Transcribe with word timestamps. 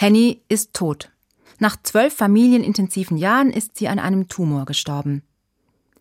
Henny 0.00 0.44
ist 0.48 0.74
tot. 0.74 1.10
Nach 1.58 1.76
zwölf 1.82 2.14
familienintensiven 2.14 3.16
Jahren 3.16 3.50
ist 3.50 3.76
sie 3.76 3.88
an 3.88 3.98
einem 3.98 4.28
Tumor 4.28 4.64
gestorben. 4.64 5.24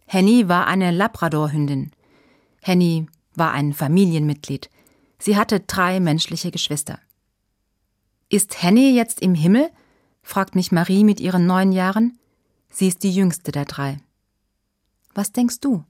Henny 0.06 0.48
war 0.48 0.68
eine 0.68 0.92
Labradorhündin. 0.92 1.90
Henny 2.62 3.08
war 3.34 3.54
ein 3.54 3.74
Familienmitglied. 3.74 4.70
Sie 5.18 5.36
hatte 5.36 5.62
drei 5.62 6.00
menschliche 6.00 6.52
Geschwister. 6.52 7.00
Ist 8.30 8.62
Henny 8.62 8.92
jetzt 8.92 9.20
im 9.20 9.34
Himmel? 9.34 9.72
fragt 10.22 10.54
mich 10.54 10.72
Marie 10.72 11.04
mit 11.04 11.20
ihren 11.20 11.48
neun 11.48 11.72
Jahren. 11.72 12.20
Sie 12.70 12.90
ist 12.90 13.02
die 13.02 13.12
jüngste 13.12 13.52
der 13.52 13.66
drei. 13.66 13.98
Was 15.16 15.32
denkst 15.32 15.60
du? 15.60 15.84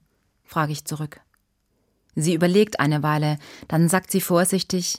frage 0.44 0.72
ich 0.72 0.86
zurück. 0.86 1.20
Sie 2.14 2.32
überlegt 2.32 2.80
eine 2.80 3.02
Weile, 3.02 3.38
dann 3.68 3.90
sagt 3.90 4.10
sie 4.10 4.22
vorsichtig 4.22 4.98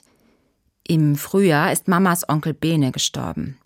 Im 0.90 1.14
Frühjahr 1.14 1.70
ist 1.70 1.86
Mamas 1.86 2.28
Onkel 2.28 2.52
Bene 2.52 2.90
gestorben. 2.90 3.56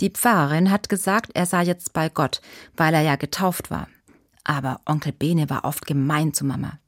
Die 0.00 0.10
Pfarrerin 0.10 0.72
hat 0.72 0.88
gesagt, 0.88 1.30
er 1.32 1.46
sei 1.46 1.62
jetzt 1.62 1.92
bei 1.92 2.08
Gott, 2.08 2.40
weil 2.76 2.92
er 2.92 3.02
ja 3.02 3.14
getauft 3.14 3.70
war. 3.70 3.86
Aber 4.42 4.80
Onkel 4.84 5.12
Bene 5.12 5.48
war 5.48 5.64
oft 5.64 5.86
gemein 5.86 6.34
zu 6.34 6.44
Mama. 6.44 6.80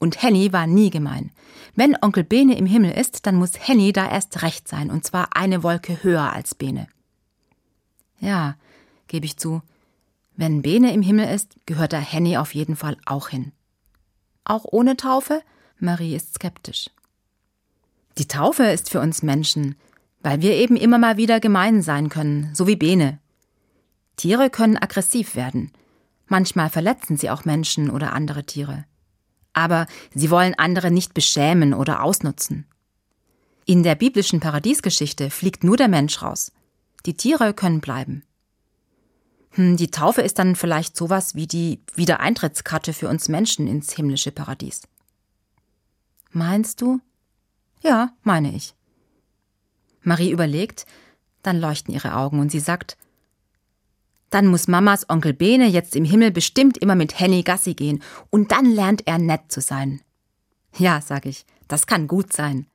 Und 0.00 0.20
Henny 0.20 0.52
war 0.52 0.66
nie 0.66 0.90
gemein. 0.90 1.30
Wenn 1.76 1.96
Onkel 2.02 2.24
Bene 2.24 2.58
im 2.58 2.66
Himmel 2.66 2.90
ist, 2.90 3.24
dann 3.24 3.36
muss 3.36 3.52
Henny 3.68 3.92
da 3.92 4.10
erst 4.10 4.42
recht 4.42 4.66
sein, 4.66 4.90
und 4.90 5.04
zwar 5.04 5.36
eine 5.36 5.62
Wolke 5.62 6.02
höher 6.02 6.32
als 6.32 6.56
Bene. 6.56 6.88
Ja, 8.18 8.56
gebe 9.06 9.26
ich 9.26 9.36
zu. 9.36 9.62
Wenn 10.34 10.62
Bene 10.62 10.92
im 10.92 11.02
Himmel 11.02 11.32
ist, 11.32 11.54
gehört 11.66 11.92
da 11.92 11.98
Henny 11.98 12.36
auf 12.36 12.52
jeden 12.52 12.74
Fall 12.74 12.96
auch 13.06 13.28
hin. 13.28 13.52
Auch 14.42 14.64
ohne 14.64 14.96
Taufe? 14.96 15.40
Marie 15.78 16.16
ist 16.16 16.34
skeptisch. 16.34 16.90
Die 18.18 18.28
Taufe 18.28 18.64
ist 18.64 18.90
für 18.90 19.00
uns 19.00 19.22
Menschen, 19.22 19.76
weil 20.20 20.40
wir 20.40 20.52
eben 20.52 20.76
immer 20.76 20.98
mal 20.98 21.16
wieder 21.16 21.38
gemein 21.40 21.82
sein 21.82 22.08
können, 22.08 22.50
so 22.54 22.66
wie 22.66 22.76
Bene. 22.76 23.20
Tiere 24.16 24.48
können 24.48 24.76
aggressiv 24.76 25.36
werden. 25.36 25.72
Manchmal 26.26 26.70
verletzen 26.70 27.16
sie 27.16 27.30
auch 27.30 27.44
Menschen 27.44 27.90
oder 27.90 28.12
andere 28.12 28.44
Tiere. 28.44 28.84
Aber 29.52 29.86
sie 30.14 30.30
wollen 30.30 30.54
andere 30.54 30.90
nicht 30.90 31.14
beschämen 31.14 31.74
oder 31.74 32.02
ausnutzen. 32.02 32.66
In 33.64 33.82
der 33.82 33.94
biblischen 33.94 34.40
Paradiesgeschichte 34.40 35.30
fliegt 35.30 35.64
nur 35.64 35.76
der 35.76 35.88
Mensch 35.88 36.22
raus. 36.22 36.52
Die 37.04 37.14
Tiere 37.14 37.52
können 37.52 37.80
bleiben. 37.80 38.24
Hm, 39.50 39.76
die 39.76 39.90
Taufe 39.90 40.22
ist 40.22 40.38
dann 40.38 40.56
vielleicht 40.56 40.96
sowas 40.96 41.34
wie 41.34 41.46
die 41.46 41.80
Wiedereintrittskarte 41.94 42.92
für 42.92 43.08
uns 43.08 43.28
Menschen 43.28 43.66
ins 43.66 43.92
himmlische 43.92 44.32
Paradies. 44.32 44.82
Meinst 46.30 46.80
du? 46.80 47.00
Ja, 47.82 48.12
meine 48.22 48.54
ich. 48.54 48.74
Marie 50.02 50.30
überlegt, 50.30 50.86
dann 51.42 51.60
leuchten 51.60 51.92
ihre 51.92 52.14
Augen 52.16 52.40
und 52.40 52.50
sie 52.50 52.60
sagt, 52.60 52.96
dann 54.30 54.46
muss 54.46 54.66
Mamas 54.66 55.08
Onkel 55.08 55.34
Bene 55.34 55.66
jetzt 55.66 55.94
im 55.94 56.04
Himmel 56.04 56.30
bestimmt 56.30 56.78
immer 56.78 56.94
mit 56.94 57.18
Henny 57.20 57.42
Gassi 57.42 57.74
gehen 57.74 58.02
und 58.30 58.50
dann 58.50 58.66
lernt 58.66 59.06
er 59.06 59.18
nett 59.18 59.52
zu 59.52 59.60
sein. 59.60 60.00
Ja, 60.76 61.00
sag 61.00 61.26
ich, 61.26 61.44
das 61.68 61.86
kann 61.86 62.06
gut 62.08 62.32
sein. 62.32 62.64